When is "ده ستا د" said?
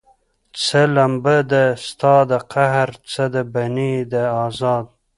1.51-2.33